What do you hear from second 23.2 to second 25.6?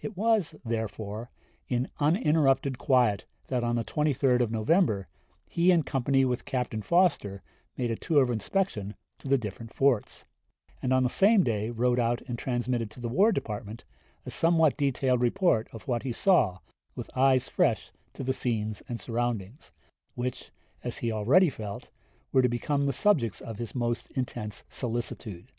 of his most intense solicitude.